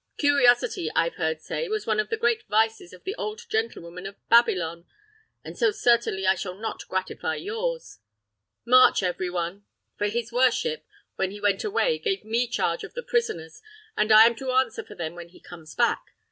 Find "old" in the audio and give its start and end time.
3.19-3.41